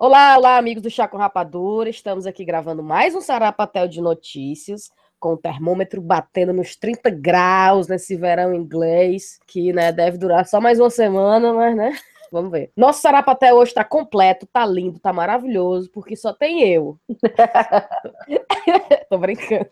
[0.00, 1.90] Olá, olá, amigos do Chá com Rapadura.
[1.90, 7.88] Estamos aqui gravando mais um Sarapatel de notícias, com o termômetro batendo nos 30 graus
[7.88, 11.98] nesse verão inglês, que né, deve durar só mais uma semana, mas né.
[12.30, 12.70] Vamos ver.
[12.76, 16.98] Nosso sarapaté hoje tá completo, tá lindo, tá maravilhoso, porque só tem eu.
[19.08, 19.68] Tô brincando.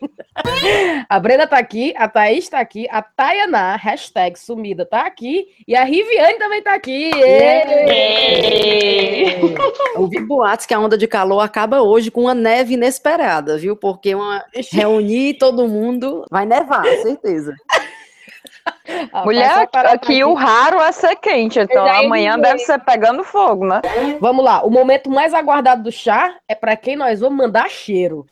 [1.09, 5.77] A Brenda tá aqui, a Thaís tá aqui, a Tayaná, hashtag sumida, tá aqui, e
[5.77, 7.11] a Riviane também tá aqui.
[9.97, 13.77] Ouvi boatos que a onda de calor acaba hoje com uma neve inesperada, viu?
[13.77, 14.45] Porque uma...
[14.73, 17.55] reunir todo mundo vai nevar, certeza.
[19.25, 23.81] Mulher, aqui, o raro é ser quente, então amanhã deve ser pegando fogo, né?
[24.21, 28.27] Vamos lá, o momento mais aguardado do chá é para quem nós vamos mandar cheiro.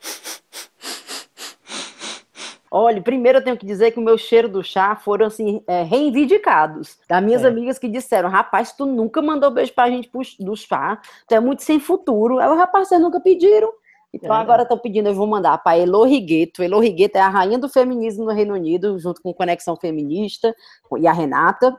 [2.76, 5.84] Olha, primeiro eu tenho que dizer que o meu cheiro do chá foram assim, é,
[5.84, 6.98] reivindicados.
[7.08, 7.46] Das minhas é.
[7.46, 11.62] amigas que disseram: rapaz, tu nunca mandou beijo pra gente do chá, tu é muito
[11.62, 12.40] sem futuro.
[12.40, 13.72] Aí, rapaz, vocês nunca pediram.
[14.14, 16.62] Então agora estão pedindo, eu vou mandar para Elo Rigueto.
[16.62, 20.54] Elo Rigueto é a rainha do feminismo no Reino Unido, junto com Conexão Feminista
[20.98, 21.76] e a Renata.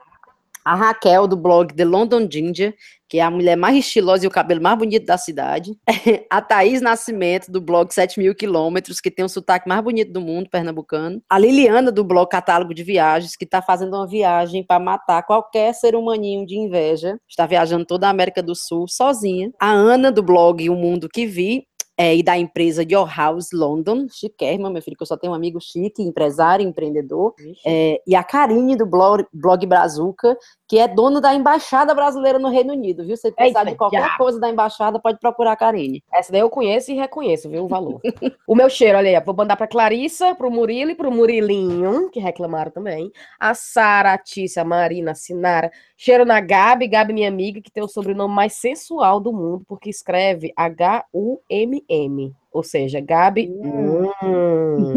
[0.64, 2.74] A Raquel, do blog The London Ginger,
[3.08, 5.78] que é a mulher mais estilosa e o cabelo mais bonito da cidade.
[6.28, 10.20] A Thaís Nascimento, do blog 7 mil quilômetros, que tem o sotaque mais bonito do
[10.20, 11.22] mundo, pernambucano.
[11.30, 15.72] A Liliana, do blog Catálogo de Viagens, que está fazendo uma viagem para matar qualquer
[15.72, 17.16] ser humaninho de inveja.
[17.28, 19.52] Está viajando toda a América do Sul sozinha.
[19.60, 21.64] A Ana, do blog O Mundo Que Vi
[21.96, 25.36] é, e da empresa Your House London, chiquérrima, meu filho, que eu só tenho um
[25.36, 30.36] amigo chique, empresário, empreendedor, é, e a Karine do blog, blog Brazuca,
[30.68, 33.16] que é dona da Embaixada Brasileira no Reino Unido, viu?
[33.16, 34.16] Se precisar Eita, de qualquer já.
[34.16, 36.02] coisa da Embaixada, pode procurar a Karine.
[36.12, 38.00] Essa daí eu conheço e reconheço, viu, o valor.
[38.46, 42.20] o meu cheiro, olha aí, vou mandar pra Clarissa, pro Murilo e pro Murilinho, que
[42.20, 47.28] reclamaram também, a Sara, a Tícia, a Marina, a Sinara, cheiro na Gabi, Gabi minha
[47.28, 50.52] amiga, que tem o sobrenome mais sensual do mundo, porque escreve
[51.88, 53.48] H-U-M-M, ou seja, Gabi...
[53.48, 54.10] Hum.
[54.22, 54.94] Hum.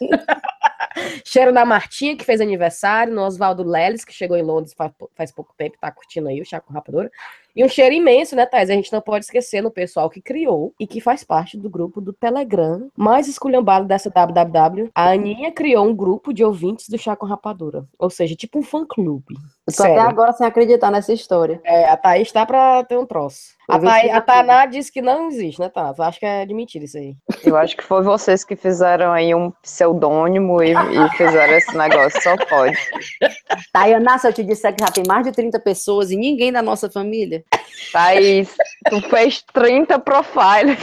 [1.24, 5.32] Cheiro da Martinha, que fez aniversário, no Oswaldo Leles, que chegou em Londres faz, faz
[5.32, 7.10] pouco tempo, tá curtindo aí o chá com rapadura.
[7.54, 8.70] E um cheiro imenso, né, Thais?
[8.70, 12.00] A gente não pode esquecer no pessoal que criou e que faz parte do grupo
[12.00, 14.90] do Telegram mais esculhambado dessa WWW.
[14.94, 17.84] A Aninha criou um grupo de ouvintes do Chá com Rapadura.
[17.98, 19.34] Ou seja, tipo um fã-clube.
[19.76, 21.60] Tô até agora sem acreditar nessa história.
[21.64, 23.54] É, a Thaís tá pra ter um troço.
[23.68, 25.94] A, Thaís, a Taná disse que não existe, né, Tá?
[25.98, 27.14] Acho que é de mentira isso aí.
[27.44, 32.20] Eu acho que foi vocês que fizeram aí um pseudônimo e, e fizeram esse negócio,
[32.20, 32.76] só pode.
[33.72, 36.62] Tayana, se eu te disser que já tem mais de 30 pessoas e ninguém da
[36.62, 37.44] nossa família,
[37.92, 38.54] Thaís,
[38.88, 40.78] tu fez 30 profiles.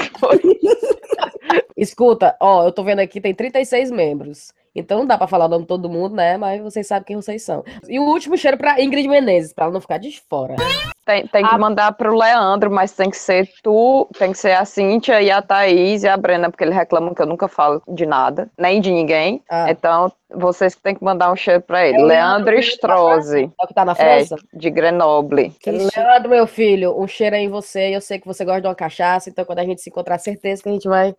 [1.76, 4.52] Escuta, ó, eu tô vendo aqui, tem 36 membros.
[4.78, 6.38] Então não dá para falar o nome de todo mundo, né?
[6.38, 7.64] Mas vocês sabem quem vocês são.
[7.90, 10.56] E o último cheiro para Ingrid Menezes, para ela não ficar de fora.
[11.04, 11.58] Tem, tem que a...
[11.58, 15.42] mandar pro Leandro, mas tem que ser tu, tem que ser a Cíntia e a
[15.42, 18.92] Thaís e a Brena, porque eles reclamam que eu nunca falo de nada, nem de
[18.92, 19.42] ninguém.
[19.50, 19.72] Ah.
[19.72, 22.02] Então, vocês que tem que mandar um cheiro para ele.
[22.02, 23.44] É Leandro Strozzi.
[23.44, 24.36] É o que tá na França?
[24.36, 25.54] É, de Grenoble.
[25.66, 27.96] Leandro, meu filho, um cheiro aí em você.
[27.96, 30.62] Eu sei que você gosta de uma cachaça, então quando a gente se encontrar, certeza
[30.62, 31.16] que a gente vai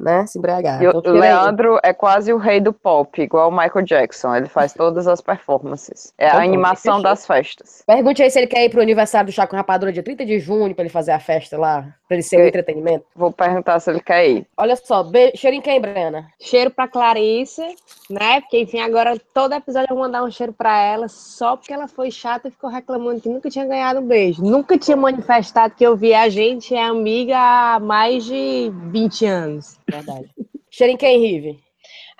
[0.00, 0.82] né, se embriagar.
[0.82, 1.90] E o então, Leandro aí.
[1.90, 4.34] é quase o rei do pop, igual o Michael Jackson.
[4.34, 6.12] Ele faz todas as performances.
[6.16, 7.82] É a então, animação das festas.
[7.86, 10.74] Pergunte aí se ele quer ir pro aniversário do Chaco Rapadura dia 30 de junho
[10.74, 13.04] para ele fazer a festa lá, para ele ser o um entretenimento.
[13.14, 14.46] Vou perguntar se ele quer ir.
[14.56, 15.32] Olha só, be...
[15.36, 16.28] cheiro em quem, Brena?
[16.40, 17.62] Cheiro pra Clarice,
[18.08, 18.42] né?
[18.60, 22.10] Enfim, agora todo episódio eu vou mandar um cheiro pra ela, só porque ela foi
[22.10, 24.42] chata e ficou reclamando que nunca tinha ganhado um beijo.
[24.42, 29.78] Nunca tinha manifestado que eu vi a gente é amiga há mais de 20 anos.
[29.88, 30.30] Verdade.
[30.70, 31.71] cheiro em quem, Rive?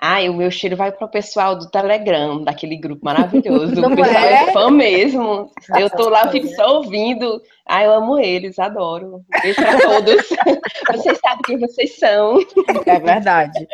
[0.05, 3.73] Ah, o meu cheiro vai para o pessoal do Telegram, daquele grupo maravilhoso.
[3.79, 4.33] Não o pessoal é?
[4.33, 5.49] é fã mesmo.
[5.79, 7.41] Eu tô lá, fico só ouvindo.
[7.65, 9.23] Ah, eu amo eles, adoro.
[9.41, 10.27] Beijo para todos.
[10.91, 12.37] vocês sabem quem vocês são.
[12.85, 13.65] É verdade.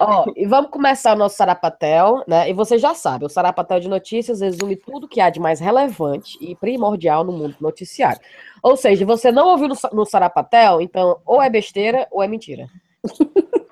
[0.00, 2.48] Ó, e vamos começar o nosso Sarapatel, né?
[2.48, 6.38] E você já sabe, o Sarapatel de Notícias resume tudo que há de mais relevante
[6.40, 8.22] e primordial no mundo noticiário.
[8.62, 12.68] Ou seja, você não ouviu no, no Sarapatel, então ou é besteira ou é mentira.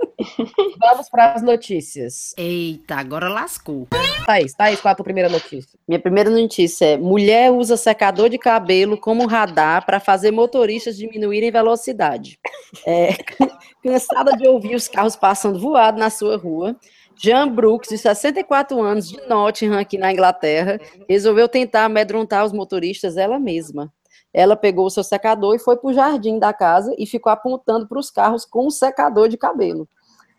[0.78, 2.34] Vamos para as notícias.
[2.36, 3.86] Eita, agora lascou.
[4.24, 5.78] Thaís, Thaís, qual é a tua primeira notícia?
[5.86, 11.50] Minha primeira notícia é: mulher usa secador de cabelo como radar para fazer motoristas diminuírem
[11.50, 12.38] velocidade.
[12.86, 13.10] É,
[13.82, 16.76] cansada de ouvir os carros passando voado na sua rua,
[17.16, 23.16] Jean Brooks, de 64 anos, de Nottingham, aqui na Inglaterra, resolveu tentar amedrontar os motoristas
[23.16, 23.92] ela mesma.
[24.32, 27.86] Ela pegou o seu secador e foi para o jardim da casa e ficou apontando
[27.86, 29.88] para os carros com um secador de cabelo.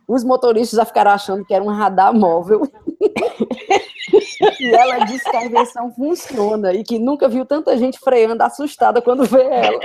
[0.07, 2.61] Os motoristas já ficaram achando que era um radar móvel.
[4.59, 9.01] e ela disse que a invenção funciona e que nunca viu tanta gente freando assustada
[9.01, 9.79] quando vê ela.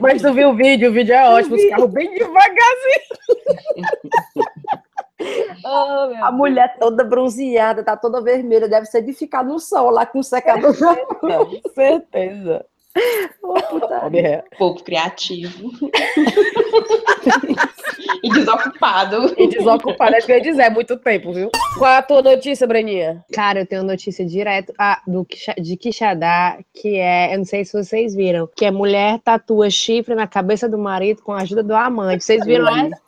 [0.00, 0.90] Mas tu viu o vídeo?
[0.90, 3.10] O vídeo é ótimo, os carros bem devagarzinho.
[5.64, 10.06] Oh, a mulher toda bronzeada, tá toda vermelha, deve ser de ficar no sol lá
[10.06, 10.74] com o secador.
[11.20, 12.64] Com certeza.
[13.42, 13.54] Oh,
[14.58, 15.70] Pouco criativo.
[18.22, 19.34] e desocupado.
[19.36, 21.50] E desocupado, é que eu ia dizer, é muito tempo, viu?
[21.78, 23.24] Qual a tua notícia, Breninha?
[23.32, 25.26] Cara, eu tenho notícia direto ah, do,
[25.60, 30.14] de Quixadá, que é, eu não sei se vocês viram, que é mulher tatua chifre
[30.14, 32.24] na cabeça do marido com a ajuda do amante.
[32.24, 33.00] Vocês viram essa?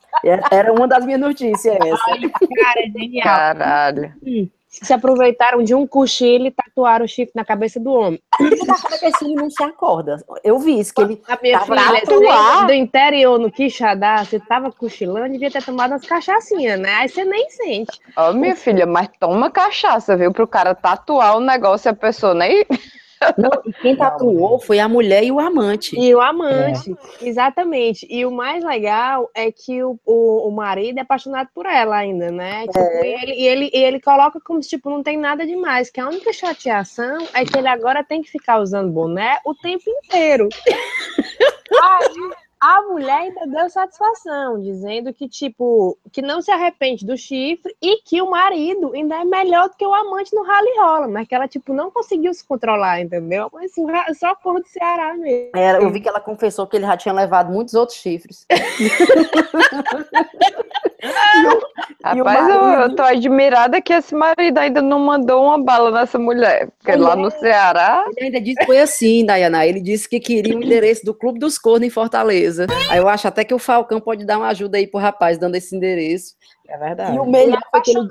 [0.50, 2.02] Era uma das minhas notícias essa.
[2.10, 3.24] Ai, cara, é genial.
[3.24, 4.12] Caralho.
[4.24, 8.22] Hum se aproveitaram de um cochilo e tatuaram o chifre na cabeça do homem.
[8.38, 10.24] que esse não se acorda.
[10.42, 12.66] Eu vi isso, que ele a minha filha, atuar.
[12.66, 16.94] do interior, no Quixadá, você tava cochilando, devia ter tomado umas cachaçinhas, né?
[16.94, 18.00] Aí você nem sente.
[18.16, 20.32] Ó, oh, minha filha, mas toma cachaça, viu?
[20.32, 22.64] Pro cara tatuar o negócio e a pessoa nem...
[23.36, 25.98] Não, quem tatuou foi a mulher e o amante.
[25.98, 27.28] E o amante, é.
[27.28, 28.06] exatamente.
[28.10, 32.30] E o mais legal é que o, o, o, marido é apaixonado por ela ainda,
[32.30, 32.66] né?
[32.66, 33.06] Tipo, é.
[33.06, 36.00] e, ele, e, ele, e ele coloca como se tipo, não tem nada demais, que
[36.00, 40.48] a única chateação é que ele agora tem que ficar usando boné o tempo inteiro.
[41.80, 42.31] Aí, a
[42.92, 48.20] mulher ainda deu satisfação, dizendo que, tipo, que não se arrepende do chifre e que
[48.20, 51.48] o marido ainda é melhor do que o amante no rally rola, mas que ela,
[51.48, 53.48] tipo, não conseguiu se controlar, entendeu?
[53.52, 53.72] Mas
[54.18, 55.50] só por do Ceará mesmo.
[55.54, 58.46] Era, eu vi que ela confessou que ele já tinha levado muitos outros chifres.
[62.02, 66.68] Rapaz, eu, eu tô admirada que esse marido ainda não mandou uma bala nessa mulher.
[66.78, 68.04] Porque lá no Ceará.
[68.16, 69.64] Ele ainda disse que foi assim, Dayana.
[69.64, 72.66] Ele disse que queria o endereço do Clube dos Cornos em Fortaleza.
[72.90, 75.54] Aí eu acho até que o Falcão pode dar uma ajuda aí pro rapaz, dando
[75.54, 76.34] esse endereço.
[76.72, 77.14] É verdade.
[77.14, 78.08] E o melhor foi que ele,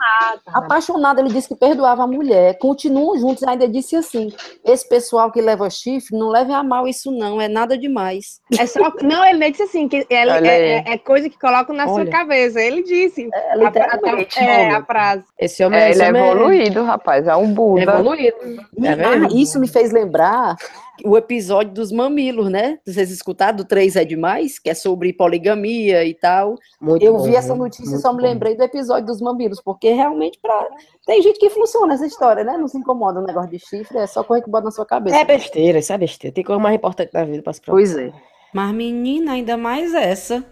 [0.53, 4.31] apaixonado, ele disse que perdoava a mulher, continuam juntos, ainda disse assim:
[4.63, 8.39] esse pessoal que leva chifre, não leve a mal isso, não, é nada demais.
[8.59, 12.03] É só, não, ele disse assim, que é, é, é, coisa que colocam na Olha.
[12.03, 12.61] sua cabeça.
[12.61, 13.27] Ele disse.
[13.33, 14.37] É, literalmente.
[14.37, 15.23] A, a, é, a frase.
[15.39, 17.81] Esse homem, é, ele é evoluído, rapaz, é um Buda.
[17.81, 18.37] É evoluído.
[18.83, 20.55] É isso me fez lembrar
[21.03, 22.79] o episódio dos mamilos, né?
[22.85, 26.55] Vocês escutaram do 3 é demais, que é sobre poligamia e tal.
[26.79, 29.91] Muito eu bom, vi essa notícia e só me lembrei do episódio dos mamilos, porque
[29.91, 30.67] realmente pra...
[31.05, 32.57] tem gente que funciona essa história, né?
[32.57, 34.85] Não se incomoda o um negócio de chifre, é só correr que bota na sua
[34.85, 35.17] cabeça.
[35.17, 36.33] É besteira, isso é besteira.
[36.33, 37.93] Tem coisa mais importante da vida para se preocupar.
[37.93, 38.11] Pois é.
[38.53, 40.43] Mas menina, ainda mais essa.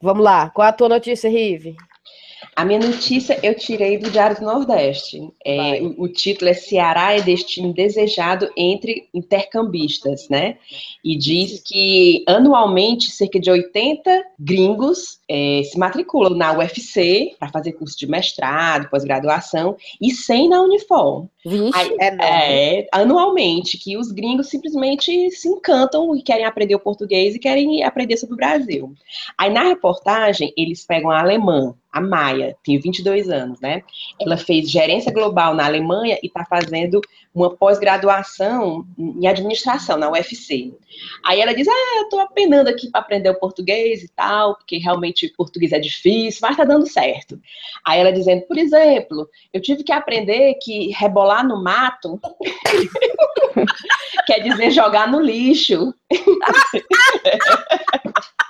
[0.00, 1.76] Vamos lá, qual a tua notícia, Rive?
[2.58, 5.32] A minha notícia eu tirei do Diário do Nordeste.
[5.44, 10.56] É, o, o, título é Ceará é destino desejado entre intercambistas, né?
[11.04, 17.74] E diz que anualmente cerca de 80 gringos é, se matriculam na UFC para fazer
[17.74, 21.28] curso de mestrado, pós-graduação e 100 na Unifor.
[21.46, 27.36] Vixe, é, é, anualmente, que os gringos simplesmente se encantam e querem aprender o português
[27.36, 28.92] e querem aprender sobre o Brasil.
[29.38, 33.82] Aí na reportagem eles pegam a alemã, a Maia, tem 22 anos, né?
[34.20, 37.00] Ela fez gerência global na Alemanha e está fazendo
[37.34, 40.72] uma pós-graduação em administração na UFC.
[41.24, 44.76] Aí ela diz: Ah, eu estou apenando aqui para aprender o português e tal, porque
[44.76, 47.40] realmente português é difícil, mas está dando certo.
[47.84, 52.20] Aí ela dizendo: Por exemplo, eu tive que aprender que rebolar no mato
[54.26, 55.94] quer dizer jogar no lixo.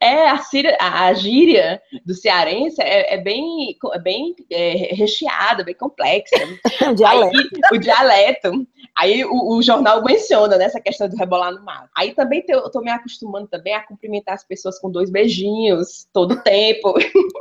[0.00, 5.74] É, a, síria, a, gíria do cearense é, é bem, é bem é, recheada, bem
[5.74, 6.36] complexa.
[6.90, 7.36] o dialeto.
[7.36, 8.66] Aí, o dialeto.
[8.96, 11.88] Aí o, o, jornal menciona né, essa questão do rebolar no mar.
[11.96, 16.06] Aí também te, eu tô me acostumando também a cumprimentar as pessoas com dois beijinhos
[16.12, 16.94] todo tempo.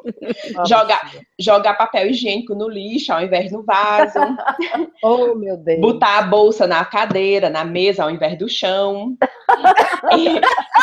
[0.68, 4.18] jogar, jogar papel higiênico no lixo ao invés no vaso.
[5.04, 5.80] oh, meu Deus.
[5.80, 9.16] Botar a bolsa na cadeira, na mesa ao invés do chão.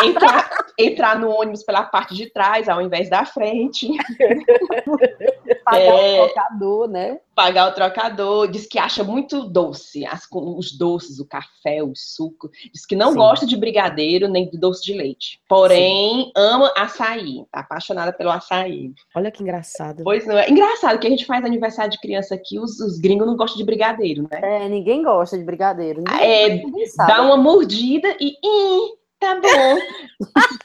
[0.05, 3.89] entrar, entrar no ônibus pela parte de trás ao invés da frente.
[5.65, 7.21] Pagar é, o trocador, né?
[7.35, 8.49] Pagar o trocador.
[8.49, 12.51] Diz que acha muito doce as, os doces, o café, o suco.
[12.73, 13.19] Diz que não Sim.
[13.19, 15.41] gosta de brigadeiro nem de doce de leite.
[15.49, 16.33] Porém, Sim.
[16.37, 17.45] ama açaí.
[17.51, 18.93] Tá apaixonada pelo açaí.
[19.15, 20.03] Olha que engraçado.
[20.03, 20.51] Pois não é.
[20.51, 23.65] Engraçado que a gente faz aniversário de criança aqui, os, os gringos não gostam de
[23.65, 24.41] brigadeiro, né?
[24.43, 26.03] É, ninguém gosta de brigadeiro.
[26.07, 28.31] Ninguém, é, ninguém dá uma mordida e.
[28.43, 29.79] Ih, tá bom.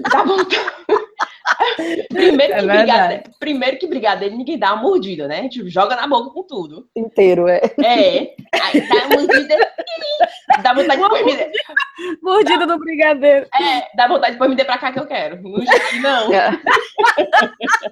[0.09, 0.37] tá bom.
[2.09, 5.47] primeiro, é que brigadeiro, primeiro que brigadeiro, ninguém dá uma mordida, né?
[5.47, 6.87] Tipo, joga na boca com tudo.
[6.95, 7.61] Inteiro, é.
[7.83, 8.35] É.
[8.61, 9.73] Aí dá uma mordida.
[10.63, 13.47] dá vontade de pôr me Mordida do brigadeiro.
[13.53, 15.41] É, dá vontade de pôr me pra cá que eu quero.
[16.01, 16.33] Não, não.
[16.33, 16.59] É.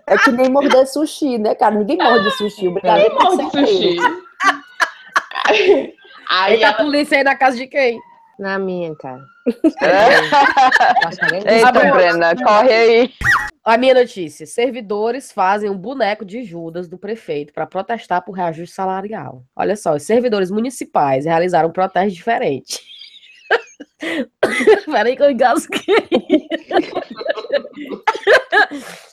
[0.07, 1.75] é que nem morder sushi, né, cara?
[1.75, 2.67] Ninguém morde sushi.
[2.67, 3.97] O brigadeiro Ninguém morde sushi.
[5.45, 5.93] Aí,
[6.29, 7.99] aí a polícia aí na casa de quem?
[8.43, 9.25] Na minha, cara.
[9.81, 11.55] É.
[11.55, 13.13] Eita, Brena, corre aí.
[13.63, 18.75] A minha notícia: servidores fazem um boneco de Judas do prefeito para protestar por reajuste
[18.75, 19.45] salarial.
[19.55, 22.81] Olha só, os servidores municipais realizaram um protesto diferente.
[24.91, 25.95] Peraí que eu engasguei.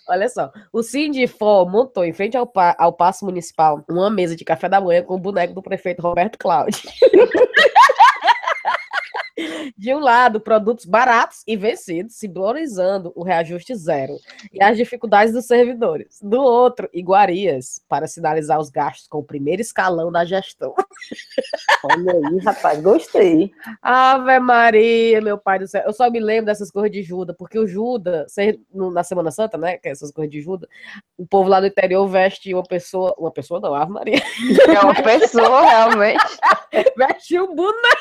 [0.09, 4.45] Olha só, o Sindifó montou em frente ao, pa ao Paço Municipal uma mesa de
[4.45, 6.83] café da manhã com o boneco do prefeito Roberto Cláudio.
[9.77, 14.17] De um lado, produtos baratos e vencidos, simbolizando o reajuste zero
[14.53, 16.19] e as dificuldades dos servidores.
[16.23, 20.75] Do outro, iguarias, para sinalizar os gastos com o primeiro escalão da gestão.
[21.85, 23.53] Olha aí, rapaz, gostei.
[23.83, 25.83] Ave Maria, meu pai do céu.
[25.87, 28.35] Eu só me lembro dessas coisas de Judas, porque o Judas,
[28.73, 30.69] na Semana Santa, né, que é essas coisas de Judas,
[31.17, 34.23] o povo lá do interior veste uma pessoa, uma pessoa não, Ave Maria.
[34.69, 36.25] É uma pessoa, realmente.
[36.97, 38.01] veste um boneco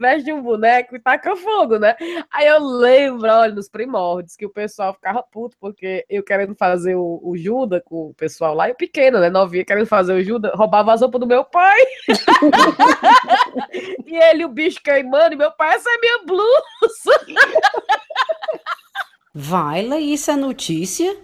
[0.00, 1.94] veste um boneco e taca fogo, né?
[2.32, 6.96] Aí eu lembro, olha, nos primórdios, que o pessoal ficava puto, porque eu querendo fazer
[6.96, 9.28] o, o Judas com o pessoal lá, e o pequeno, né?
[9.28, 11.80] Novinha, querendo fazer o Judas, roubava as roupas do meu pai.
[14.06, 17.20] e ele, o bicho queimando, e meu pai, essa é minha blusa.
[19.34, 21.16] Vai, isso é notícia?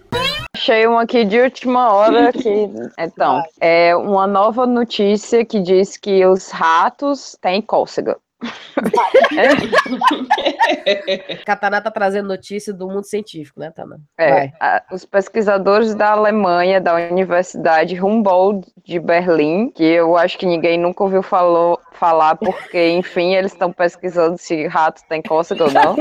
[0.55, 6.25] Achei uma aqui de última hora que então é uma nova notícia que diz que
[6.25, 8.17] os ratos têm cócega.
[11.45, 13.99] Catana tá trazendo notícia do mundo científico, né, Tana?
[14.17, 20.45] É, a, os pesquisadores da Alemanha, da Universidade Humboldt de Berlim, que eu acho que
[20.45, 25.71] ninguém nunca ouviu falou, falar, porque, enfim, eles estão pesquisando se rato tem cócega ou
[25.71, 25.95] não.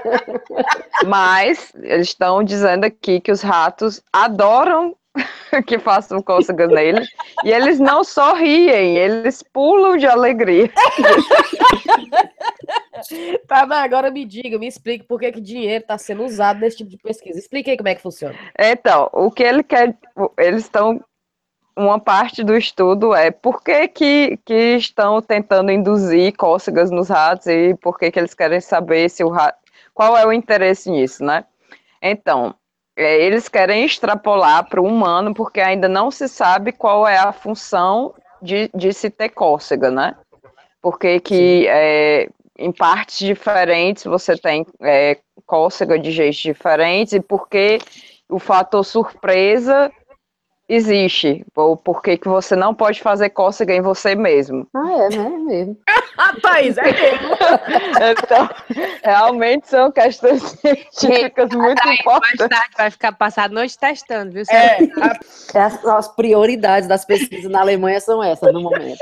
[1.06, 4.96] Mas eles estão dizendo aqui que os ratos adoram
[5.66, 7.06] que façam cócegas nele.
[7.44, 10.70] E eles não sorriem, eles pulam de alegria.
[13.46, 16.78] tá, mas agora me diga, me explique por que, que dinheiro está sendo usado nesse
[16.78, 17.38] tipo de pesquisa.
[17.38, 18.34] Explique aí como é que funciona.
[18.58, 19.96] Então, o que ele quer,
[20.38, 21.02] eles estão.
[21.74, 27.46] Uma parte do estudo é por que, que, que estão tentando induzir cócegas nos ratos
[27.46, 29.56] e por que, que eles querem saber se o rato.
[29.94, 31.46] Qual é o interesse nisso, né?
[32.02, 32.54] Então,
[32.96, 37.32] é, eles querem extrapolar para o humano, porque ainda não se sabe qual é a
[37.32, 40.14] função de, de se ter cócega, né?
[40.80, 47.78] Porque que é, em partes diferentes você tem é, cócega de jeitos diferentes, e porque
[48.28, 49.90] o fator surpresa
[50.68, 51.44] existe.
[51.54, 54.66] Ou por que você não pode fazer cócega em você mesmo.
[54.74, 55.24] Ah, é, né?
[55.24, 55.76] É mesmo.
[56.16, 57.28] Ah, Thaís, é mesmo.
[58.22, 58.48] então,
[59.02, 60.42] realmente são questões
[60.90, 62.38] científicas muito Thaís, importantes.
[62.38, 64.42] Mais tarde vai ficar passar a noite testando, viu?
[64.50, 65.66] É, a...
[65.66, 68.98] as, as, prioridades das pesquisas na Alemanha são essas no momento.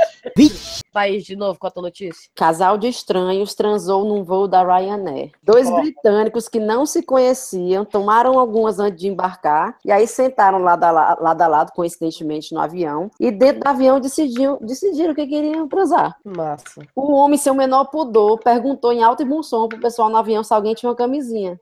[0.93, 2.31] Thaís, de novo, qual a tua notícia?
[2.35, 5.31] Casal de estranhos transou num voo da Ryanair.
[5.43, 5.81] Dois oh.
[5.81, 10.91] britânicos que não se conheciam tomaram algumas antes de embarcar e aí sentaram lá da,
[10.91, 13.11] lá da lado, coincidentemente, no avião.
[13.19, 16.17] E dentro do avião decidiram, decidiram que queriam transar.
[16.25, 16.83] Massa.
[17.03, 20.45] O homem, seu menor pudor, perguntou em alto e bom som pro pessoal no avião
[20.45, 21.59] se alguém tinha uma camisinha.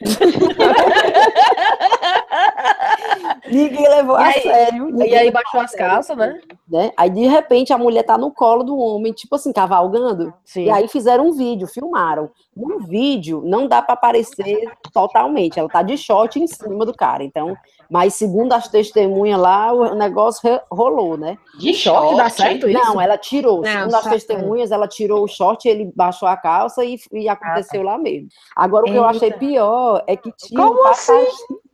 [3.48, 5.04] Ninguém levou e a aí, sério.
[5.04, 6.40] E aí baixou as calças, né?
[6.68, 6.92] né?
[6.96, 10.32] Aí de repente a mulher tá no colo do homem, tipo assim, cavalgando.
[10.44, 10.64] Sim.
[10.64, 12.30] E aí fizeram um vídeo, filmaram.
[12.56, 17.22] No vídeo não dá para aparecer totalmente, ela tá de short em cima do cara.
[17.22, 17.56] Então,
[17.90, 21.38] mas segundo as testemunhas lá, o negócio rolou, né?
[21.58, 22.78] De short dá certo isso?
[22.78, 23.60] Não, ela tirou.
[23.60, 27.82] Não, segundo as testemunhas, ela tirou o short, ele baixou a calça e, e aconteceu
[27.82, 27.90] ah, tá.
[27.90, 28.28] lá mesmo.
[28.56, 29.00] Agora o que Eita.
[29.00, 31.26] eu achei pior é que tinha Como um assim?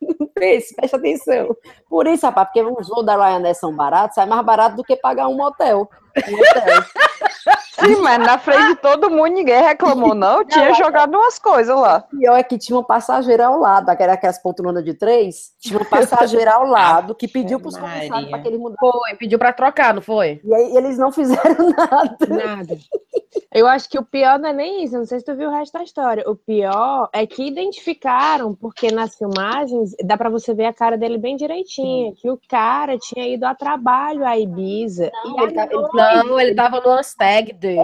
[0.35, 1.57] Presta atenção.
[1.89, 4.97] Por isso, rapaz, porque os voos da Ryanair são baratos, sai mais barato do que
[4.97, 5.89] pagar um motel.
[6.29, 6.85] Um hotel.
[7.85, 10.45] Sim, mas na frente de todo mundo ninguém reclamou, não.
[10.47, 12.05] Tinha não, jogado umas coisas lá.
[12.13, 15.53] O pior é que tinha uma passageira ao lado, aquelas poltronas de três.
[15.59, 18.79] Tinha uma passageira ao lado que pediu para os comissários para que ele mudasse.
[18.79, 20.41] Foi, pediu para trocar, não foi?
[20.45, 22.17] E aí eles não fizeram nada.
[22.29, 22.79] Nada.
[23.55, 25.53] Eu acho que o pior não é nem isso, não sei se tu viu o
[25.53, 26.25] resto da história.
[26.29, 31.19] O pior é que identificaram, porque nas filmagens dá para você ver a cara dele
[31.19, 35.11] bem direitinho, que o cara tinha ido a trabalho a Ibiza.
[35.25, 36.93] Não, ele, tá, ele, não ele tava no
[37.55, 37.81] dele.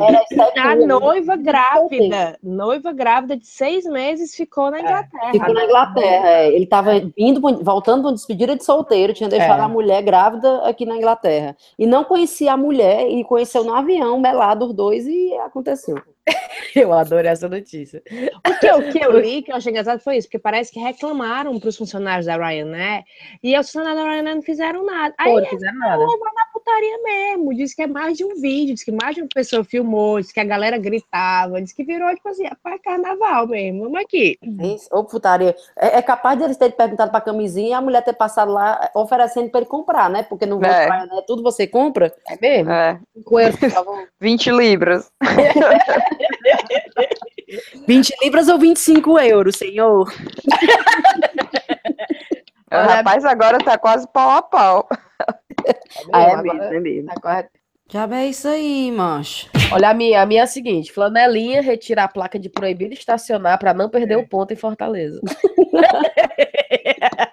[0.58, 5.32] A noiva grávida, noiva grávida de seis meses ficou na é, Inglaterra.
[5.32, 6.54] Ficou na Inglaterra, é.
[6.54, 9.64] ele tava indo, voltando de uma despedida de solteiro, tinha deixado é.
[9.64, 11.56] a mulher grávida aqui na Inglaterra.
[11.78, 16.02] E não conhecia a mulher, e conheceu no avião, melado os dois, e aconteceu.
[16.74, 18.02] Eu adorei essa notícia.
[18.46, 20.78] O que, eu, que eu li, que eu achei engraçado foi isso, porque parece que
[20.78, 23.04] reclamaram para os funcionários da Ryanair
[23.42, 25.14] e os funcionários da Ryanair não fizeram nada.
[25.18, 25.96] Aí Pô, não fizeram nada.
[25.96, 27.54] Vai na putaria mesmo.
[27.54, 30.30] Diz que é mais de um vídeo, diz que mais de uma pessoa filmou, diz
[30.30, 33.84] que a galera gritava, diz que virou, tipo assim, para carnaval mesmo.
[33.84, 34.38] Vamos aqui.
[34.42, 35.56] Isso, ou putaria.
[35.76, 38.90] É, é capaz de eles terem perguntado pra camisinha e a mulher ter passado lá
[38.94, 40.22] oferecendo pra ele comprar, né?
[40.22, 40.86] Porque não vai é.
[40.86, 41.22] praia, né?
[41.26, 42.14] Tudo você compra.
[42.28, 42.70] É mesmo?
[42.70, 43.00] É.
[43.24, 44.06] Coelho, por favor.
[44.20, 45.10] 20 libras.
[47.86, 50.12] 20 libras ou 25 euros, senhor?
[52.70, 54.86] O rapaz agora tá quase pau a pau.
[56.12, 57.10] Ah, é mesmo, é mesmo.
[57.10, 57.48] Agora...
[57.90, 59.48] Já é isso aí, mancho.
[59.72, 63.58] Olha a minha, a minha é a seguinte: flanelinha retira a placa de proibido estacionar
[63.58, 65.18] para não perder o ponto em Fortaleza.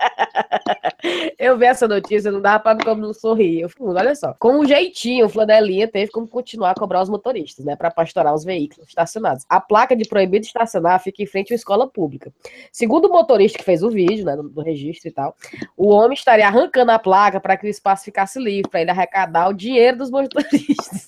[1.37, 3.61] eu vi essa notícia, não dava pra como não sorrir.
[3.61, 7.09] Eu falei, olha só, com um jeitinho, o Flanelinha teve como continuar a cobrar os
[7.09, 9.45] motoristas, né, para pastorar os veículos estacionados.
[9.49, 12.31] A placa de proibido estacionar fica em frente à escola pública.
[12.71, 15.35] Segundo o motorista que fez o vídeo, né, do registro e tal,
[15.75, 19.49] o homem estaria arrancando a placa para que o espaço ficasse livre, para ele arrecadar
[19.49, 21.07] o dinheiro dos motoristas.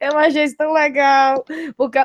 [0.00, 1.44] Eu achei isso tão legal.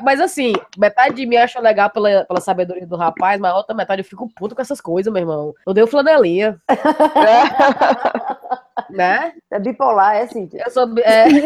[0.03, 3.75] Mas assim, metade de mim acha legal pela, pela sabedoria do rapaz, mas a outra
[3.75, 5.53] metade eu fico puto com essas coisas, meu irmão.
[5.65, 6.61] Eu dei o flanelinha.
[8.89, 9.33] né?
[9.51, 10.49] É bipolar, é assim.
[10.53, 10.87] Eu sou.
[10.99, 11.27] É...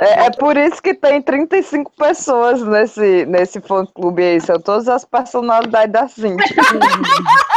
[0.00, 4.40] é, é, por isso que tem 35 pessoas nesse, nesse fã clube aí.
[4.40, 6.36] São todas as personalidades da Cintia.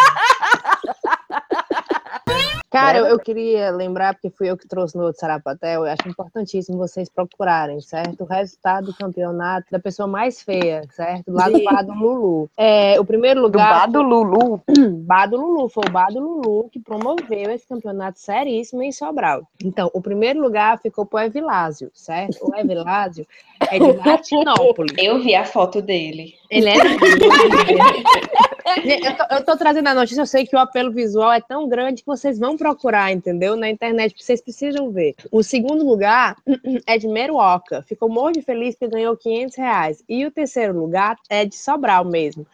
[2.76, 6.10] Cara, eu, eu, queria lembrar, porque fui eu que trouxe no outro Sarapatel, eu acho
[6.10, 8.26] importantíssimo vocês procurarem, certo?
[8.26, 11.32] O resultado do campeonato da pessoa mais feia, certo?
[11.32, 12.50] Lá do Bado Lulu.
[12.58, 13.88] É, o primeiro lugar.
[13.88, 14.62] Do Bado Lulu?
[15.08, 19.48] Bado Lulu, foi o Bado Lulu que promoveu esse campeonato seríssimo em Sobral.
[19.64, 22.46] Então, o primeiro lugar ficou pro Evilásio, certo?
[22.46, 23.26] O Evilásio
[23.72, 24.94] é de Martinópolis.
[24.98, 26.34] Eu vi a foto dele.
[26.50, 26.76] Ele é.
[28.66, 31.70] eu, tô, eu tô trazendo a notícia, eu sei que o apelo visual é tão
[31.70, 33.56] grande que vocês vão procurar, entendeu?
[33.56, 35.16] Na internet, vocês precisam ver.
[35.32, 36.36] O segundo lugar
[36.88, 37.84] é de Meruoca.
[37.84, 40.04] Ficou muito feliz porque ganhou 500 reais.
[40.10, 42.46] E o terceiro lugar é de Sobral mesmo.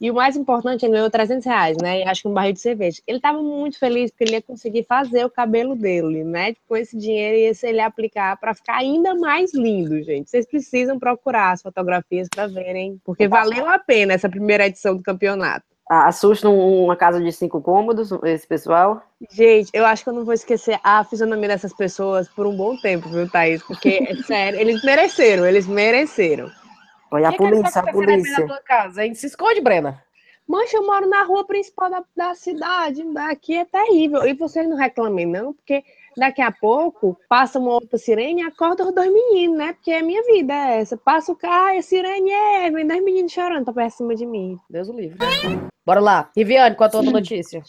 [0.00, 2.00] E o mais importante, ele ganhou 300 reais, né?
[2.00, 3.00] E acho que um barril de cerveja.
[3.06, 6.52] Ele estava muito feliz porque ele ia conseguir fazer o cabelo dele, né?
[6.54, 10.30] Tipo, esse dinheiro ia se ele aplicar para ficar ainda mais lindo, gente.
[10.30, 15.02] Vocês precisam procurar as fotografias para verem, porque valeu a pena essa primeira edição do
[15.02, 15.64] campeonato.
[15.88, 19.02] Assusta uma casa de cinco cômodos, esse pessoal?
[19.30, 22.76] Gente, eu acho que eu não vou esquecer a fisionomia dessas pessoas por um bom
[22.76, 23.62] tempo, viu, Thaís?
[23.62, 26.50] Porque, sério, eles mereceram, eles mereceram.
[27.10, 28.40] Olha a que polícia, que a polícia.
[28.40, 29.02] Na tua casa?
[29.02, 30.02] Gente se esconde, Brena.
[30.46, 33.02] Mancha, eu moro na rua principal da, da cidade.
[33.28, 34.24] Aqui é terrível.
[34.26, 35.82] E vocês não reclamem, não, porque
[36.16, 39.72] daqui a pouco passa uma outra sirene e acorda os dois meninos, né?
[39.72, 40.96] Porque a minha vida é essa.
[40.96, 44.56] Passa o carro, a sirene é, vem dois meninos chorando pra perto cima de mim.
[44.70, 45.18] Deus o livre.
[45.84, 46.30] Bora lá.
[46.36, 47.62] Riviane, qual a tua notícia?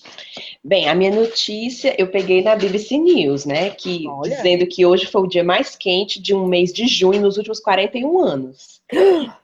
[0.64, 3.72] Bem, a minha notícia eu peguei na BBC News, né?
[3.72, 4.36] Que Olha.
[4.36, 7.60] dizendo que hoje foi o dia mais quente de um mês de junho nos últimos
[7.60, 8.77] 41 anos.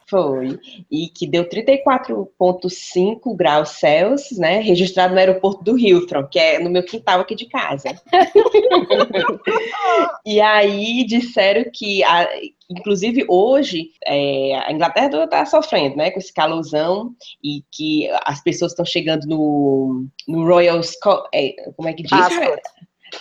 [0.08, 0.60] Foi.
[0.92, 4.60] E que deu 34,5 graus Celsius, né?
[4.60, 7.90] Registrado no aeroporto do Hilton, que é no meu quintal aqui de casa.
[10.26, 12.30] e aí disseram que, a,
[12.70, 16.12] inclusive hoje, é, a Inglaterra está sofrendo, né?
[16.12, 20.80] Com esse calorzão e que as pessoas estão chegando no, no Royal.
[21.34, 22.14] É, como é que diz?
[22.14, 22.62] Ascot.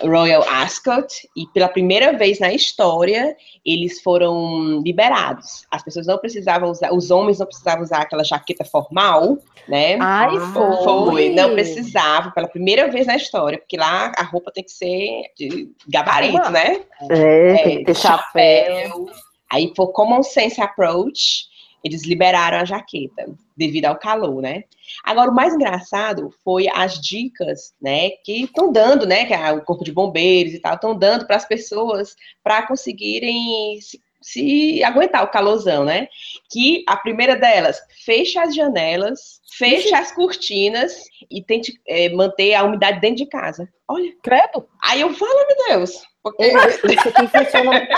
[0.01, 5.67] Royal Ascot e pela primeira vez na história eles foram liberados.
[5.71, 9.97] As pessoas não precisavam usar, os homens não precisavam usar aquela jaqueta formal, né?
[10.01, 10.85] Ai, foi.
[10.85, 11.29] foi.
[11.31, 15.71] Não precisava pela primeira vez na história, porque lá a roupa tem que ser de
[15.89, 16.81] gabarito, né?
[17.11, 18.77] É, é tem que ter chapéu.
[18.77, 19.07] chapéu.
[19.51, 21.47] Aí foi Common Sense Approach,
[21.85, 24.65] eles liberaram a jaqueta devido ao calor, né?
[25.05, 29.85] Agora, o mais engraçado foi as dicas, né, que estão dando, né, que o corpo
[29.85, 35.31] de bombeiros e tal, estão dando para as pessoas para conseguirem se, se, aguentar o
[35.31, 36.09] calorzão, né?
[36.51, 42.65] Que a primeira delas, fecha as janelas, fecha as cortinas e tente é, manter a
[42.65, 43.69] umidade dentro de casa.
[43.88, 44.67] Olha, credo.
[44.85, 46.47] Aí eu falo, meu Deus, porque...
[46.47, 47.83] Isso aqui funciona.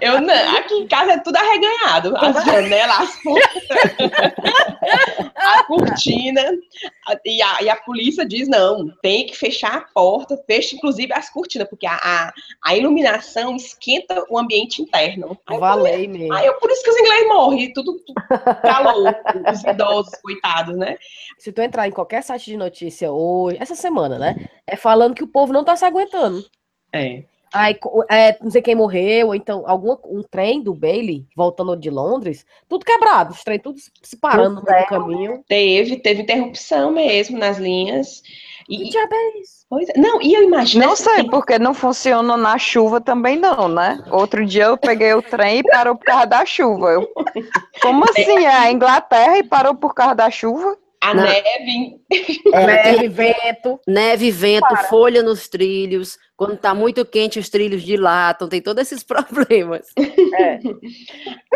[0.00, 2.14] Eu não, aqui em casa é tudo arreganhado.
[2.16, 3.18] As janelas, as
[5.36, 6.42] a cortina.
[7.24, 11.30] E a, e a polícia diz: não, tem que fechar a porta, fecha inclusive as
[11.30, 12.32] cortinas, porque a, a,
[12.64, 15.38] a iluminação esquenta o ambiente interno.
[15.46, 16.34] Aí Valei mesmo.
[16.34, 18.22] Aí eu, por isso que os ingleses morrem, tudo, tudo
[18.62, 19.14] calor,
[19.52, 20.96] os idosos, coitados, né?
[21.38, 24.48] Se tu entrar em qualquer site de notícia hoje, essa semana, né?
[24.66, 26.44] É falando que o povo não tá se aguentando.
[26.92, 27.24] É.
[27.52, 27.78] Aí,
[28.10, 32.44] é, não sei quem morreu, ou então algum um trem do Bailey, voltando de Londres,
[32.68, 34.84] tudo quebrado, os trem tudo se parando no é.
[34.84, 35.44] caminho.
[35.48, 38.22] Teve, teve interrupção mesmo nas linhas.
[38.68, 39.64] E, que é isso?
[39.70, 39.92] Pois é.
[39.96, 40.84] Não, e eu imagino.
[40.84, 41.30] Não sei, que...
[41.30, 44.02] porque não funciona na chuva também, não, né?
[44.10, 46.90] Outro dia eu peguei o trem e parou por causa da chuva.
[46.90, 47.08] Eu...
[47.80, 48.44] Como assim?
[48.44, 50.76] É a Inglaterra e parou por causa da chuva?
[51.06, 51.22] A não.
[51.22, 52.00] neve.
[52.52, 53.80] É, neve, vento.
[53.86, 54.84] Neve, vento, Para.
[54.84, 56.18] folha nos trilhos.
[56.36, 58.48] Quando tá muito quente, os trilhos dilatam.
[58.48, 59.86] Tem todos esses problemas.
[59.96, 60.58] É.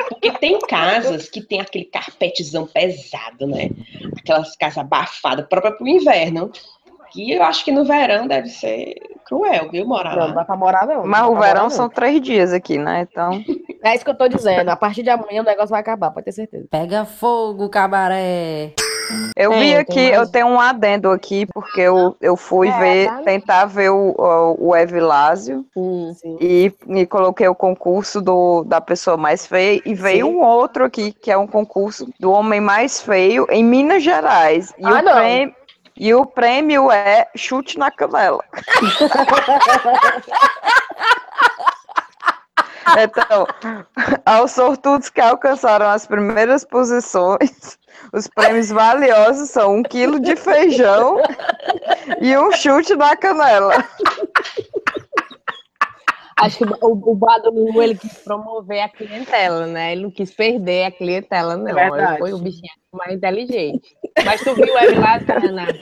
[0.09, 3.71] Porque tem casas que tem aquele carpetezão pesado, né?
[4.19, 6.53] Aquelas casas abafadas, própria para o inverno.
[7.13, 8.95] Que eu acho que no verão deve ser
[9.27, 11.05] cruel, viu, morar Não, não dá pra morar, não.
[11.05, 13.07] Mas o verão são três dias aqui, né?
[13.11, 13.45] Então.
[13.83, 14.69] É isso que eu tô dizendo.
[14.69, 16.69] A partir de amanhã o negócio vai acabar, pode ter certeza.
[16.71, 18.75] Pega fogo, cabaré.
[19.37, 23.23] Eu vi aqui, eu tenho um adendo aqui, porque eu, eu fui é, ver, tá
[23.23, 29.17] tentar ver o, o, o Evilásio hum, e, e coloquei o concurso do, da pessoa
[29.17, 30.33] mais feia e veio sim.
[30.33, 34.73] um outro aqui, que é um concurso do homem mais feio em Minas Gerais.
[34.79, 35.55] E, ah, o, prêmio,
[35.97, 38.45] e o prêmio é chute na canela.
[42.99, 43.47] Então,
[44.25, 47.79] aos sortudos que alcançaram as primeiras posições,
[48.13, 51.21] os prêmios valiosos são um quilo de feijão
[52.21, 53.85] e um chute na canela.
[56.41, 59.93] Acho que o, o Badulu, ele quis promover a clientela, né?
[59.93, 61.79] Ele não quis perder a clientela, não.
[61.79, 63.95] É ele foi o bichinho mais inteligente.
[64.25, 65.79] Mas tu viu o Evilásio, Renato?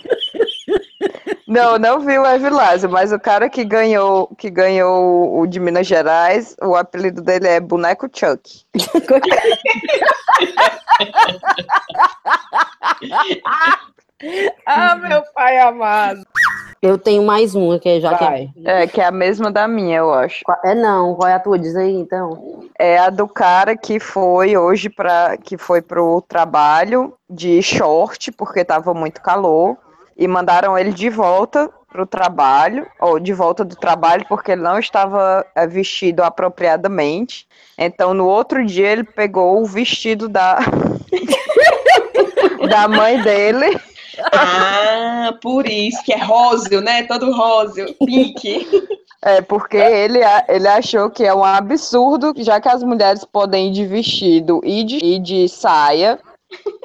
[1.48, 5.86] Não, não vi o Evilásio, mas o cara que ganhou, que ganhou o de Minas
[5.86, 8.66] Gerais, o apelido dele é Boneco Chuck.
[14.66, 16.20] ah, meu pai amado.
[16.82, 18.50] Eu tenho mais uma, que é já Vai.
[18.52, 18.82] que é...
[18.82, 18.86] é...
[18.86, 20.42] que é a mesma da minha, eu acho.
[20.62, 21.58] É não, qual é a tua?
[21.58, 22.68] Diz aí, então.
[22.78, 28.66] É a do cara que foi hoje para que foi pro trabalho de short, porque
[28.66, 29.78] tava muito calor,
[30.18, 34.78] e mandaram ele de volta pro trabalho, ou de volta do trabalho, porque ele não
[34.78, 37.46] estava é, vestido apropriadamente.
[37.78, 40.58] Então, no outro dia, ele pegou o vestido da,
[42.68, 43.80] da mãe dele
[44.32, 47.04] ah, por isso que é róseo, né?
[47.04, 48.66] Todo róseo, pink.
[49.22, 53.72] É, porque ele, ele achou que é um absurdo, já que as mulheres podem ir
[53.72, 56.18] de vestido e de, e de saia,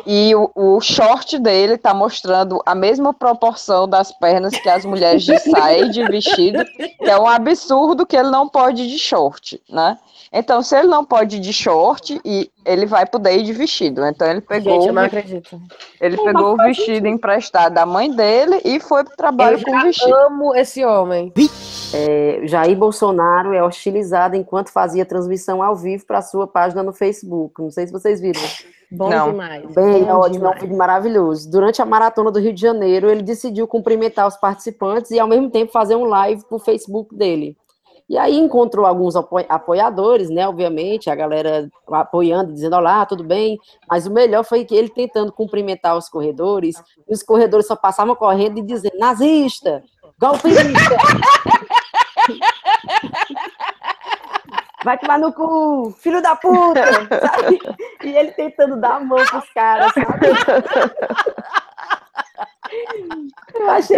[0.05, 5.23] e o, o short dele tá mostrando a mesma proporção das pernas que as mulheres
[5.23, 8.99] de saia e de vestido, que é um absurdo que ele não pode ir de
[8.99, 9.97] short, né?
[10.35, 14.03] Então, se ele não pode ir de short, e ele vai poder ir de vestido.
[14.03, 14.73] Então, ele pegou.
[14.73, 15.61] Gente, eu não acredito.
[16.01, 19.81] Ele pegou o vestido emprestado da mãe dele e foi pro trabalho eu com o
[19.83, 20.09] vestido.
[20.09, 21.31] Eu amo esse homem.
[21.93, 27.61] É, Jair Bolsonaro é hostilizado enquanto fazia transmissão ao vivo para sua página no Facebook.
[27.61, 28.41] Não sei se vocês viram.
[28.91, 29.31] Bom não.
[29.31, 29.73] demais.
[29.73, 30.55] Bem, Bom ótimo, demais.
[30.55, 31.49] é um vídeo maravilhoso.
[31.49, 35.49] Durante a maratona do Rio de Janeiro, ele decidiu cumprimentar os participantes e, ao mesmo
[35.49, 37.57] tempo, fazer um live pro Facebook dele.
[38.09, 40.47] E aí encontrou alguns apoiadores, né?
[40.47, 43.57] Obviamente, a galera apoiando, dizendo: Olá, tudo bem?
[43.89, 46.75] Mas o melhor foi que ele tentando cumprimentar os corredores,
[47.07, 49.81] e os corredores só passavam correndo e dizendo: nazista,
[50.19, 50.97] golpista.
[54.83, 56.83] Vai tomar no cu, filho da puta!
[57.25, 57.59] Sabe?
[58.03, 60.27] E ele tentando dar a mão pros caras, sabe?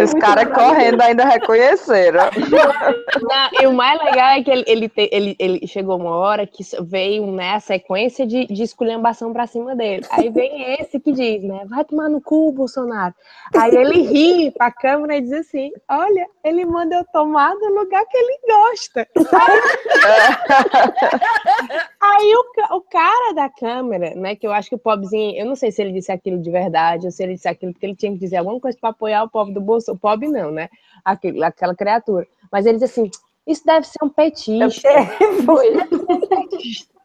[0.02, 2.24] Os caras correndo ainda reconheceram.
[3.22, 6.46] Não, e o mais legal é que ele, ele, te, ele, ele chegou uma hora
[6.46, 10.04] que veio né, sequência de, de esculhambação pra cima dele.
[10.10, 11.64] Aí vem esse que diz, né?
[11.68, 13.14] Vai tomar no cu, Bolsonaro.
[13.56, 18.04] Aí ele ri pra câmera e diz assim: Olha, ele manda eu tomar no lugar
[18.06, 19.08] que ele gosta.
[22.00, 24.36] Aí o, o cara da câmera, né?
[24.36, 27.06] Que eu acho que o pobrezinho, eu não sei se ele disse aquilo de verdade
[27.06, 29.30] ou se ele disse aquilo porque ele tinha que dizer alguma coisa para apoiar o
[29.30, 29.92] pobre do bolso.
[29.92, 30.68] O pobre não, né?
[31.04, 32.26] Aquele, aquela criatura.
[32.50, 33.10] Mas ele diz assim:
[33.46, 34.90] Isso deve ser um petista.
[35.44, 35.76] Foi.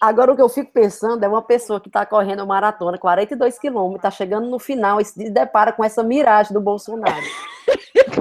[0.00, 3.96] Agora, o que eu fico pensando é uma pessoa que está correndo maratona, 42 quilômetros,
[3.96, 7.24] está chegando no final e se depara com essa miragem do Bolsonaro.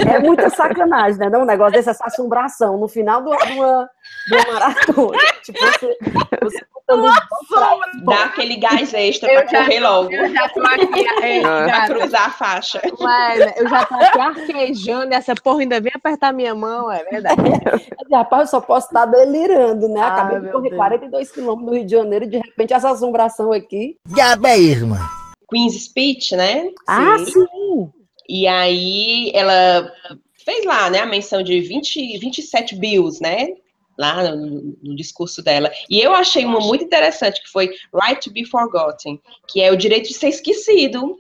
[0.10, 1.30] É muita sacanagem, né?
[1.30, 3.88] Não, um negócio desse, essa assombração no final do, de, uma,
[4.32, 5.18] uma maratona.
[5.44, 5.98] Tipo, você,
[6.42, 6.66] você
[8.04, 10.14] Dá aquele gás extra para correr logo.
[10.14, 12.82] Eu já tô aqui é, pra cruzar a faixa.
[12.98, 17.42] Mas, eu já tô aqui arquejando, essa porra ainda vem apertar minha mão, é verdade.
[18.10, 20.02] Rapaz, eu só posso estar delirando, né?
[20.02, 23.98] Acabei de correr 42 quilômetros no Rio de Janeiro e de repente essa assombração aqui.
[24.06, 25.00] Diabo é irmã.
[25.50, 26.70] Queen's Speech, né?
[26.88, 27.26] Ah, sim.
[27.26, 27.90] sim.
[28.30, 29.92] E aí ela
[30.46, 33.50] fez lá, né, a menção de 20, 27 bills, né,
[33.98, 35.72] lá no, no, discurso dela.
[35.90, 39.78] E eu achei uma muito interessante, que foi Right to be Forgotten, que é o
[39.78, 41.18] direito de ser esquecido.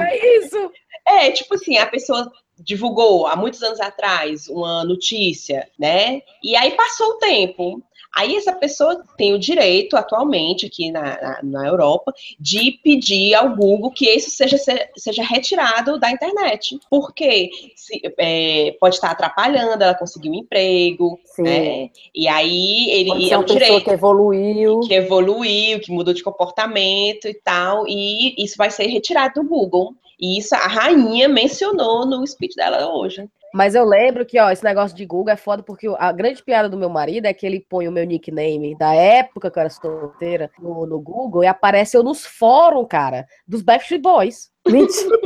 [0.00, 0.70] é isso.
[1.06, 6.22] É, tipo assim, a pessoa divulgou há muitos anos atrás uma notícia, né?
[6.42, 7.82] E aí passou o tempo.
[8.16, 13.54] Aí essa pessoa tem o direito, atualmente, aqui na, na, na Europa, de pedir ao
[13.54, 14.56] Google que isso seja,
[14.96, 16.78] seja retirado da internet.
[16.88, 21.42] Porque se, é, pode estar atrapalhando ela conseguir um emprego, Sim.
[21.42, 21.90] né?
[22.14, 23.84] E aí ele pode é um direito.
[23.84, 24.80] que evoluiu.
[24.80, 29.94] Que evoluiu, que mudou de comportamento e tal, e isso vai ser retirado do Google.
[30.20, 33.28] E isso a rainha mencionou no speech dela hoje.
[33.54, 36.68] Mas eu lembro que, ó, esse negócio de Google é foda porque a grande piada
[36.68, 39.70] do meu marido é que ele põe o meu nickname da época que eu era
[39.70, 44.50] solteira no, no Google e aparece eu nos fóruns, cara, dos Backstreet Boys.
[44.66, 45.16] Mentira.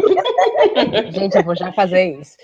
[1.10, 2.36] Gente, eu vou já fazer isso.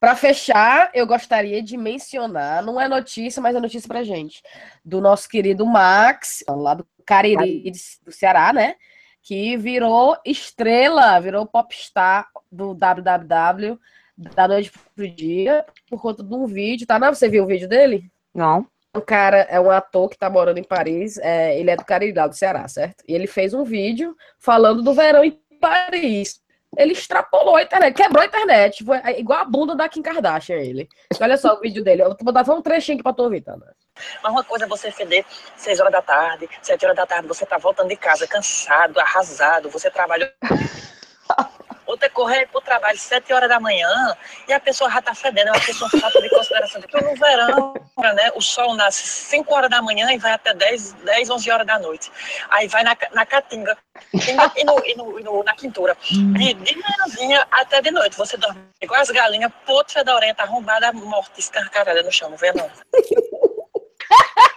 [0.00, 4.42] Para fechar, eu gostaria de mencionar, não é notícia, mas é notícia pra gente,
[4.84, 7.70] do nosso querido Max, lá do Cariri
[8.04, 8.74] do Ceará, né?
[9.22, 13.78] que virou estrela, virou popstar do WWW
[14.16, 16.98] da noite pro dia, por conta de um vídeo, tá?
[16.98, 18.10] Não, você viu o vídeo dele?
[18.34, 18.66] Não.
[18.94, 22.12] O cara é um ator que tá morando em Paris, é, ele é do Cariri,
[22.12, 23.02] do Ceará, certo?
[23.08, 26.42] E ele fez um vídeo falando do verão em Paris.
[26.76, 30.88] Ele extrapolou a internet, quebrou a internet, foi igual a bunda da Kim Kardashian, ele.
[31.20, 33.40] Olha só o vídeo dele, eu vou dar só um trechinho aqui pra tu ouvir,
[33.42, 33.74] Tana.
[34.22, 35.24] Mas uma coisa é você feder
[35.56, 39.70] 6 horas da tarde, 7 horas da tarde, você tá voltando de casa cansado, arrasado,
[39.70, 40.28] você trabalhou.
[41.86, 44.16] Outra correr pro trabalho 7 horas da manhã
[44.48, 46.80] e a pessoa já tá fedendo, é uma pessoa falta de consideração.
[46.80, 50.92] Porque no verão, né, o sol nasce 5 horas da manhã e vai até 10,
[50.92, 52.10] 10 11 horas da noite.
[52.50, 53.76] Aí vai na, na caatinga
[54.14, 55.96] e, no, e, no, e no, na quintura.
[56.10, 58.16] E de manhãzinha até de noite.
[58.16, 62.52] Você dorme igual as galinhas, puto fedorenta, arrombada, morta, escarcarada no chão, não vê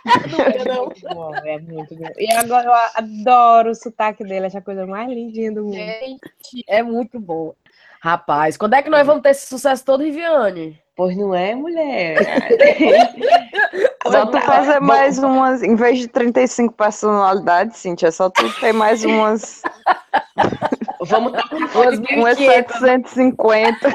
[0.65, 0.86] não.
[0.86, 2.10] Não, é muito bom, é muito bom.
[2.18, 5.76] E agora eu adoro o sotaque dele, acho a coisa mais lindinha do mundo.
[5.76, 7.54] Gente, é muito bom.
[8.00, 10.80] Rapaz, quando é que nós vamos ter esse sucesso todo, Riviane?
[10.96, 12.18] Pois não é, mulher.
[14.10, 18.72] só tu fazer mais umas, em vez de 35 personalidades, Cintia, é só tu ter
[18.72, 19.62] mais umas.
[21.02, 22.15] Vamos tacar podcast.
[22.15, 23.94] Umas 750.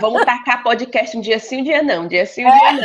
[0.00, 2.04] Vamos tacar podcast um dia sim, um dia não.
[2.04, 2.80] Um dia sim, um dia não.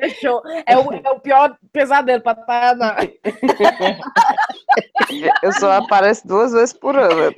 [0.00, 0.42] Fechou.
[0.66, 2.96] É o, é o pior pesadelo para Tainá.
[5.42, 7.32] Eu só apareço duas vezes por ano.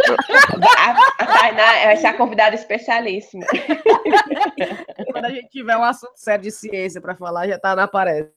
[0.79, 3.45] A, a Tainá vai ser a convidada especialíssima.
[5.13, 8.31] Quando a gente tiver um assunto sério de ciência para falar, já tá na aparece.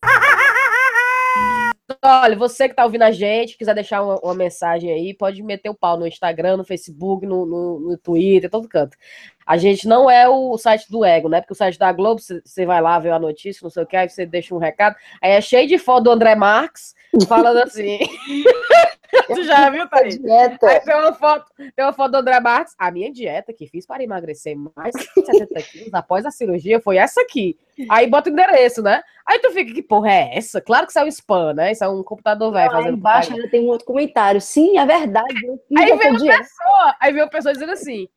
[2.04, 5.70] Olha, você que tá ouvindo a gente, quiser deixar uma, uma, mensagem aí, pode meter
[5.70, 8.98] o pau no Instagram, no Facebook, no, no, no Twitter, todo canto.
[9.46, 11.42] A gente não é o site do Ego, né?
[11.42, 13.98] Porque o site da Globo, você vai lá ver a notícia, não sei o que,
[13.98, 14.96] aí você deixa um recado.
[15.22, 16.96] Aí é cheio de foto do André Marques,
[17.28, 18.00] falando assim.
[19.28, 20.18] tu já viu, Thaís?
[20.18, 20.68] Dieta.
[20.68, 22.76] Aí tem uma, foto, tem uma foto do André Marques.
[22.78, 26.98] A minha dieta que fiz para emagrecer mais de 70 quilos após a cirurgia foi
[26.98, 27.58] essa aqui.
[27.90, 29.02] Aí bota o endereço, né?
[29.26, 30.62] Aí tu fica, que porra é essa?
[30.62, 31.72] Claro que isso é um spam, né?
[31.72, 32.88] Isso é um computador velho fazendo.
[32.88, 34.40] Aí embaixo ainda tem um outro comentário.
[34.40, 35.34] Sim, é verdade.
[35.78, 38.08] Aí vem, uma pessoa, aí vem uma pessoa dizendo assim: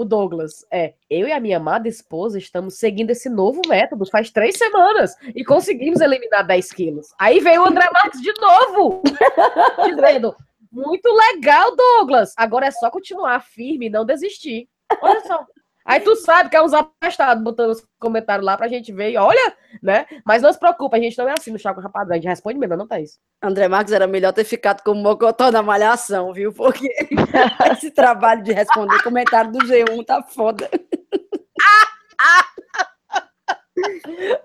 [0.00, 4.30] o Douglas, é, eu e a minha amada esposa estamos seguindo esse novo método faz
[4.30, 7.08] três semanas e conseguimos eliminar 10 quilos.
[7.18, 9.02] Aí veio o André Marques de novo,
[9.84, 10.34] dizendo,
[10.72, 14.68] muito legal, Douglas, agora é só continuar firme e não desistir.
[15.02, 15.44] Olha só.
[15.84, 19.16] Aí tu sabe que é uns apastados botando os comentários lá pra gente ver e
[19.16, 20.06] olha, né?
[20.24, 22.58] Mas não se preocupa, a gente não é assim no Chaco Rapadão, a gente responde
[22.58, 23.18] mesmo, não tá isso.
[23.42, 26.52] André Marques era melhor ter ficado como mocotó na malhação, viu?
[26.52, 26.88] Porque
[27.72, 30.68] esse trabalho de responder comentário do G1 tá foda.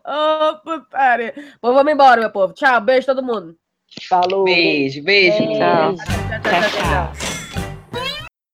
[0.05, 1.33] Ô, putaria.
[1.59, 2.53] Pô, vamos embora, meu povo.
[2.53, 3.55] Tchau, beijo todo mundo.
[4.07, 4.45] Falou.
[4.45, 5.37] Beijo, beijo.
[5.37, 5.59] beijo.
[5.59, 6.41] tchau, tchau.
[6.41, 7.34] tchau, tchau.